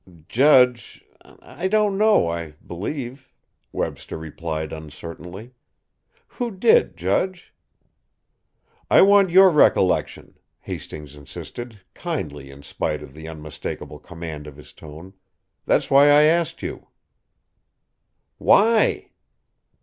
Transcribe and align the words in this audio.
"Judge 0.27 1.05
I 1.43 1.67
don't 1.67 1.95
know, 1.95 2.27
I 2.27 2.55
believe," 2.65 3.29
Webster 3.71 4.17
replied 4.17 4.73
uncertainly. 4.73 5.53
"Who 6.25 6.49
did, 6.49 6.97
judge?" 6.97 7.53
"I 8.89 9.03
want 9.03 9.29
your 9.29 9.51
recollection," 9.51 10.39
Hastings 10.61 11.15
insisted, 11.15 11.81
kindly 11.93 12.49
in 12.49 12.63
spite 12.63 13.03
of 13.03 13.13
the 13.13 13.27
unmistakable 13.27 13.99
command 13.99 14.47
of 14.47 14.57
his 14.57 14.73
tone. 14.73 15.13
"That's 15.67 15.91
why 15.91 16.05
I 16.05 16.23
asked 16.23 16.63
you." 16.63 16.87
"Why?" 18.39 19.09